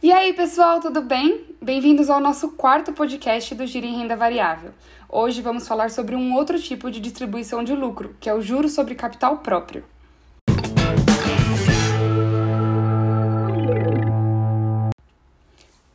E 0.00 0.12
aí, 0.12 0.32
pessoal, 0.32 0.78
tudo 0.78 1.02
bem? 1.02 1.44
Bem-vindos 1.60 2.08
ao 2.08 2.20
nosso 2.20 2.50
quarto 2.52 2.92
podcast 2.92 3.52
do 3.52 3.66
Giro 3.66 3.84
em 3.84 3.96
Renda 3.96 4.14
Variável. 4.14 4.70
Hoje 5.08 5.42
vamos 5.42 5.66
falar 5.66 5.90
sobre 5.90 6.14
um 6.14 6.36
outro 6.36 6.56
tipo 6.56 6.88
de 6.88 7.00
distribuição 7.00 7.64
de 7.64 7.74
lucro, 7.74 8.14
que 8.20 8.30
é 8.30 8.32
o 8.32 8.40
juro 8.40 8.68
sobre 8.68 8.94
capital 8.94 9.38
próprio. 9.38 9.82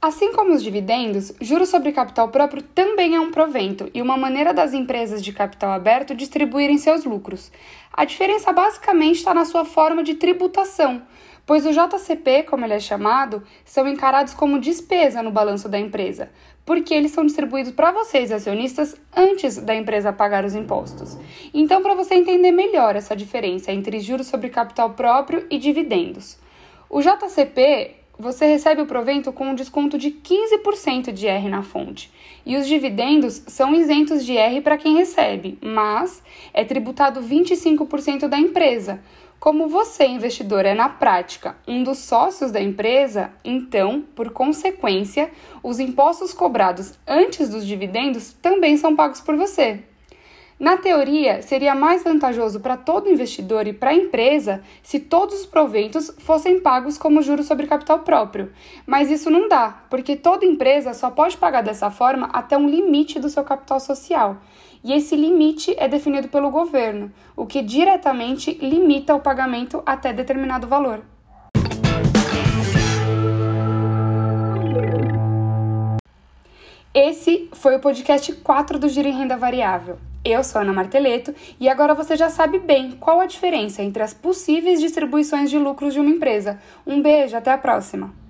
Assim 0.03 0.33
como 0.33 0.53
os 0.53 0.61
dividendos, 0.61 1.31
juros 1.39 1.69
sobre 1.69 1.93
capital 1.93 2.27
próprio 2.27 2.61
também 2.61 3.15
é 3.15 3.21
um 3.21 3.31
provento 3.31 3.89
e 3.93 4.01
uma 4.01 4.17
maneira 4.17 4.53
das 4.53 4.73
empresas 4.73 5.23
de 5.23 5.31
capital 5.31 5.71
aberto 5.71 6.13
distribuírem 6.13 6.77
seus 6.77 7.05
lucros. 7.05 7.49
A 7.93 8.03
diferença 8.03 8.51
basicamente 8.51 9.19
está 9.19 9.33
na 9.33 9.45
sua 9.45 9.63
forma 9.63 10.03
de 10.03 10.15
tributação, 10.15 11.03
pois 11.45 11.65
o 11.65 11.71
JCP, 11.71 12.43
como 12.43 12.65
ele 12.65 12.73
é 12.73 12.81
chamado, 12.81 13.43
são 13.63 13.87
encarados 13.87 14.33
como 14.33 14.59
despesa 14.59 15.23
no 15.23 15.31
balanço 15.31 15.69
da 15.69 15.79
empresa, 15.79 16.29
porque 16.65 16.93
eles 16.93 17.11
são 17.11 17.25
distribuídos 17.25 17.71
para 17.71 17.93
vocês, 17.93 18.29
acionistas, 18.29 18.97
antes 19.15 19.55
da 19.55 19.73
empresa 19.73 20.11
pagar 20.11 20.43
os 20.43 20.53
impostos. 20.53 21.17
Então, 21.53 21.81
para 21.81 21.95
você 21.95 22.15
entender 22.15 22.51
melhor 22.51 22.97
essa 22.97 23.15
diferença 23.15 23.71
entre 23.71 24.01
juros 24.01 24.27
sobre 24.27 24.49
capital 24.49 24.89
próprio 24.89 25.47
e 25.49 25.57
dividendos. 25.57 26.37
O 26.89 27.01
JCP 27.01 28.02
você 28.17 28.45
recebe 28.45 28.81
o 28.81 28.85
provento 28.85 29.33
com 29.33 29.47
um 29.47 29.55
desconto 29.55 29.97
de 29.97 30.11
15% 30.11 31.11
de 31.11 31.27
R 31.27 31.49
na 31.49 31.63
fonte. 31.63 32.11
E 32.45 32.55
os 32.55 32.67
dividendos 32.67 33.43
são 33.47 33.73
isentos 33.73 34.25
de 34.25 34.37
R 34.37 34.61
para 34.61 34.77
quem 34.77 34.95
recebe, 34.95 35.57
mas 35.61 36.21
é 36.53 36.63
tributado 36.63 37.21
25% 37.21 38.27
da 38.27 38.37
empresa. 38.37 39.01
Como 39.39 39.67
você, 39.67 40.05
investidor, 40.05 40.65
é 40.65 40.73
na 40.73 40.87
prática 40.87 41.57
um 41.67 41.83
dos 41.83 41.97
sócios 41.97 42.49
da 42.49 42.61
empresa, 42.61 43.31
então, 43.43 44.01
por 44.15 44.29
consequência, 44.29 45.29
os 45.61 45.79
impostos 45.79 46.33
cobrados 46.33 46.97
antes 47.05 47.49
dos 47.49 47.65
dividendos 47.65 48.31
também 48.33 48.77
são 48.77 48.95
pagos 48.95 49.19
por 49.19 49.35
você. 49.35 49.83
Na 50.63 50.77
teoria, 50.77 51.41
seria 51.41 51.75
mais 51.75 52.05
vantajoso 52.05 52.61
para 52.61 52.77
todo 52.77 53.09
investidor 53.09 53.67
e 53.67 53.73
para 53.73 53.89
a 53.89 53.93
empresa 53.93 54.63
se 54.81 54.97
todos 54.97 55.41
os 55.41 55.45
proventos 55.45 56.09
fossem 56.19 56.61
pagos 56.61 56.97
como 56.97 57.21
juros 57.21 57.47
sobre 57.47 57.67
capital 57.67 57.99
próprio. 57.99 58.49
Mas 58.87 59.11
isso 59.11 59.29
não 59.29 59.49
dá, 59.49 59.83
porque 59.89 60.15
toda 60.15 60.45
empresa 60.45 60.93
só 60.93 61.11
pode 61.11 61.35
pagar 61.35 61.63
dessa 61.63 61.91
forma 61.91 62.27
até 62.31 62.57
um 62.57 62.69
limite 62.69 63.19
do 63.19 63.27
seu 63.27 63.43
capital 63.43 63.77
social. 63.81 64.37
E 64.81 64.93
esse 64.93 65.17
limite 65.17 65.75
é 65.77 65.89
definido 65.89 66.29
pelo 66.29 66.49
governo, 66.49 67.11
o 67.35 67.45
que 67.45 67.61
diretamente 67.61 68.53
limita 68.61 69.13
o 69.13 69.19
pagamento 69.19 69.83
até 69.85 70.13
determinado 70.13 70.65
valor. 70.65 71.01
Esse 76.93 77.49
foi 77.51 77.75
o 77.75 77.81
podcast 77.81 78.31
4 78.31 78.79
do 78.79 78.87
Giro 78.87 79.09
em 79.09 79.11
Renda 79.11 79.35
Variável. 79.35 80.12
Eu 80.25 80.41
sou 80.41 80.61
Ana 80.61 80.71
Marteleto 80.71 81.35
e 81.59 81.67
agora 81.67 81.93
você 81.93 82.15
já 82.15 82.29
sabe 82.29 82.57
bem 82.57 82.91
qual 82.91 83.19
a 83.19 83.25
diferença 83.25 83.83
entre 83.83 84.01
as 84.01 84.13
possíveis 84.13 84.79
distribuições 84.79 85.49
de 85.49 85.57
lucros 85.57 85.93
de 85.93 85.99
uma 85.99 86.09
empresa. 86.09 86.61
Um 86.87 87.01
beijo, 87.01 87.35
até 87.35 87.51
a 87.51 87.57
próxima! 87.57 88.22